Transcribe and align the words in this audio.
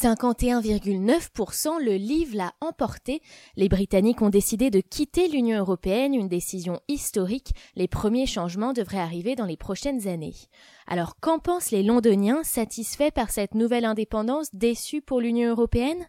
51,9%, 0.00 1.78
le 1.78 1.96
livre 1.96 2.34
l'a 2.34 2.54
emporté. 2.62 3.20
Les 3.56 3.68
Britanniques 3.68 4.22
ont 4.22 4.30
décidé 4.30 4.70
de 4.70 4.80
quitter 4.80 5.28
l'Union 5.28 5.58
européenne, 5.58 6.14
une 6.14 6.28
décision 6.28 6.80
historique. 6.88 7.52
Les 7.76 7.86
premiers 7.86 8.24
changements 8.24 8.72
devraient 8.72 8.96
arriver 8.96 9.36
dans 9.36 9.44
les 9.44 9.58
prochaines 9.58 10.08
années. 10.08 10.36
Alors 10.86 11.16
qu'en 11.20 11.38
pensent 11.38 11.70
les 11.70 11.82
Londoniens, 11.82 12.42
satisfaits 12.44 13.10
par 13.14 13.30
cette 13.30 13.54
nouvelle 13.54 13.84
indépendance, 13.84 14.48
déçus 14.54 15.02
pour 15.02 15.20
l'Union 15.20 15.50
européenne? 15.50 16.06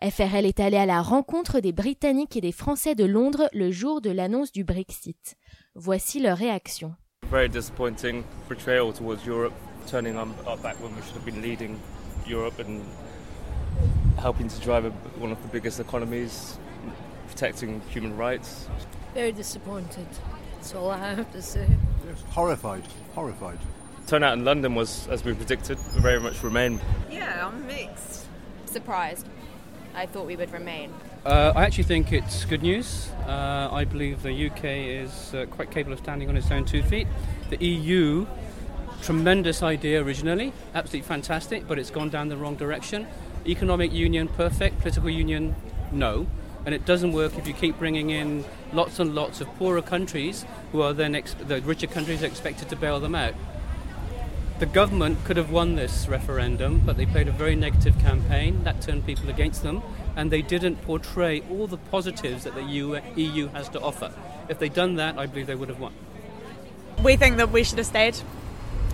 FRL 0.00 0.46
est 0.46 0.60
allé 0.60 0.78
à 0.78 0.86
la 0.86 1.02
rencontre 1.02 1.60
des 1.60 1.72
Britanniques 1.72 2.36
et 2.36 2.40
des 2.40 2.52
Français 2.52 2.94
de 2.94 3.04
Londres 3.04 3.50
le 3.52 3.70
jour 3.70 4.00
de 4.00 4.10
l'annonce 4.10 4.52
du 4.52 4.64
Brexit. 4.64 5.36
Voici 5.74 6.18
leur 6.18 6.38
réaction. 6.38 6.94
Very 7.30 7.50
disappointing 7.50 8.22
betrayal 8.48 8.90
towards 8.94 9.26
Europe, 9.26 9.52
turning 9.86 10.16
our 10.16 10.56
back 10.62 10.80
when 10.80 10.94
we 10.94 11.02
should 11.02 11.16
have 11.16 11.26
been 11.26 11.42
leading 11.42 11.76
Europe 12.26 12.58
and 12.60 12.80
helping 14.18 14.48
to 14.48 14.60
drive 14.60 14.84
a, 14.84 14.90
one 15.20 15.32
of 15.32 15.40
the 15.42 15.48
biggest 15.48 15.80
economies, 15.80 16.58
protecting 17.28 17.80
human 17.88 18.16
rights. 18.16 18.68
Very 19.14 19.32
disappointed. 19.32 20.06
That's 20.54 20.74
all 20.74 20.90
I 20.90 20.98
have 20.98 21.32
to 21.32 21.42
say. 21.42 21.66
Yes, 22.06 22.22
horrified, 22.30 22.84
horrified. 23.14 23.58
Turnout 24.06 24.38
in 24.38 24.44
London 24.44 24.74
was, 24.74 25.06
as 25.08 25.24
we 25.24 25.34
predicted, 25.34 25.78
very 25.78 26.18
much 26.18 26.42
remain. 26.42 26.80
Yeah, 27.10 27.46
I'm 27.46 27.66
mixed. 27.66 28.26
Surprised. 28.66 29.26
I 29.94 30.06
thought 30.06 30.26
we 30.26 30.36
would 30.36 30.52
remain. 30.52 30.92
Uh, 31.24 31.52
I 31.54 31.64
actually 31.64 31.84
think 31.84 32.12
it's 32.12 32.44
good 32.44 32.62
news. 32.62 33.10
Uh, 33.26 33.68
I 33.70 33.84
believe 33.84 34.22
the 34.22 34.50
UK 34.50 34.64
is 34.64 35.34
uh, 35.34 35.46
quite 35.50 35.70
capable 35.70 35.92
of 35.92 35.98
standing 35.98 36.28
on 36.28 36.36
its 36.36 36.50
own 36.50 36.64
two 36.64 36.82
feet. 36.82 37.06
The 37.50 37.62
EU, 37.64 38.26
tremendous 39.02 39.62
idea 39.62 40.02
originally, 40.02 40.52
absolutely 40.74 41.06
fantastic, 41.06 41.66
but 41.66 41.78
it's 41.78 41.90
gone 41.90 42.08
down 42.08 42.28
the 42.28 42.36
wrong 42.36 42.56
direction. 42.56 43.06
Economic 43.48 43.92
union, 43.92 44.28
perfect. 44.28 44.80
Political 44.80 45.10
union, 45.10 45.56
no. 45.90 46.26
And 46.66 46.74
it 46.74 46.84
doesn't 46.84 47.12
work 47.12 47.38
if 47.38 47.48
you 47.48 47.54
keep 47.54 47.78
bringing 47.78 48.10
in 48.10 48.44
lots 48.74 48.98
and 48.98 49.14
lots 49.14 49.40
of 49.40 49.48
poorer 49.56 49.80
countries 49.80 50.44
who 50.70 50.82
are 50.82 50.92
then, 50.92 51.14
ex- 51.14 51.34
the 51.34 51.62
richer 51.62 51.86
countries 51.86 52.22
are 52.22 52.26
expected 52.26 52.68
to 52.68 52.76
bail 52.76 53.00
them 53.00 53.14
out. 53.14 53.34
The 54.58 54.66
government 54.66 55.24
could 55.24 55.36
have 55.36 55.50
won 55.50 55.76
this 55.76 56.08
referendum, 56.08 56.82
but 56.84 56.96
they 56.96 57.06
played 57.06 57.28
a 57.28 57.32
very 57.32 57.54
negative 57.54 57.98
campaign 58.00 58.64
that 58.64 58.82
turned 58.82 59.06
people 59.06 59.30
against 59.30 59.62
them, 59.62 59.82
and 60.16 60.30
they 60.30 60.42
didn't 60.42 60.82
portray 60.82 61.42
all 61.48 61.68
the 61.68 61.76
positives 61.76 62.44
that 62.44 62.54
the 62.54 62.62
EU, 62.62 63.00
EU 63.14 63.46
has 63.48 63.68
to 63.70 63.80
offer. 63.80 64.12
If 64.48 64.58
they'd 64.58 64.74
done 64.74 64.96
that, 64.96 65.16
I 65.16 65.26
believe 65.26 65.46
they 65.46 65.54
would 65.54 65.68
have 65.68 65.78
won. 65.78 65.94
We 67.02 67.16
think 67.16 67.36
that 67.36 67.50
we 67.50 67.62
should 67.62 67.78
have 67.78 67.86
stayed. 67.86 68.18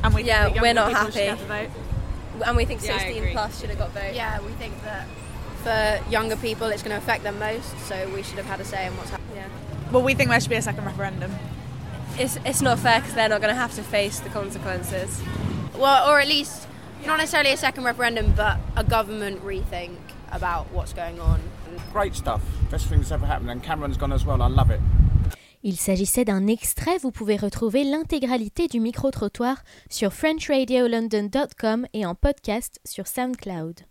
And 0.03 0.15
we 0.15 0.23
yeah, 0.23 0.45
think 0.45 0.61
we're 0.61 0.75
not 0.75 0.93
people 0.93 1.11
should 1.11 1.39
happy. 1.39 1.71
Get 2.39 2.39
the 2.39 2.45
vote. 2.45 2.49
And 2.49 2.57
we 2.57 2.65
think 2.65 2.83
Yeah, 2.83 2.99
16 2.99 3.33
plus 3.33 3.61
should 3.61 3.71
have 3.71 3.79
got 3.79 3.91
vote. 3.93 4.15
Yeah, 4.15 4.41
we 4.41 4.53
think 4.53 4.75
that 4.85 5.07
For 5.65 6.11
younger 6.11 6.37
people, 6.37 6.67
it's 6.67 6.83
going 6.83 6.91
to 6.95 6.99
affect 6.99 7.23
them 7.25 7.39
most, 7.39 7.79
so 7.89 8.09
we 8.15 8.23
should 8.23 8.37
have 8.37 8.45
had 8.47 8.61
a 8.61 8.65
say 8.65 8.87
in 8.87 8.95
what's 8.99 9.09
happening. 9.11 9.37
Yeah. 9.37 9.49
Well, 9.91 10.03
we 10.03 10.15
think 10.15 10.29
there 10.29 10.39
should 10.41 10.51
be 10.51 10.57
a 10.57 10.63
second 10.63 10.85
referendum. 10.85 11.33
It's, 12.19 12.37
it's 12.45 12.61
not 12.61 12.79
fair 12.79 13.01
because 13.01 13.15
they're 13.15 13.31
not 13.31 13.41
going 13.41 13.55
to 13.55 13.59
have 13.59 13.75
to 13.77 13.83
face 13.83 14.21
the 14.21 14.29
consequences. 14.29 15.23
well, 15.79 16.11
or 16.11 16.21
at 16.21 16.29
least 16.29 16.69
not 17.07 17.17
necessarily 17.17 17.51
a 17.53 17.57
second 17.57 17.85
referendum, 17.85 18.33
but 18.37 18.59
a 18.77 18.85
government 18.85 19.43
rethink 19.45 19.97
about 20.31 20.71
what's 20.71 20.93
going 20.93 21.19
on. 21.21 21.41
Great 21.93 22.15
stuff. 22.15 22.43
Best 22.71 22.87
thing 22.87 22.99
that's 22.99 23.11
ever 23.11 23.25
happened. 23.27 23.51
And 23.51 23.63
Cameron's 23.63 23.97
gone 23.97 24.13
as 24.13 24.25
well. 24.27 24.43
I 24.43 24.49
love 24.49 24.71
it. 24.71 24.81
Il 25.67 25.77
s'agissait 25.77 26.27
d'un 26.27 26.47
extrait, 26.47 26.99
vous 26.99 27.11
pouvez 27.11 27.37
retrouver 27.37 27.85
l'intégralité 27.85 28.69
du 28.69 28.81
micro-trottoir 28.81 29.65
sur 29.89 30.13
FrenchRadioLondon.com 30.13 31.87
et 31.95 32.05
en 32.05 32.15
podcast 32.15 32.81
sur 32.85 33.07
SoundCloud. 33.07 33.87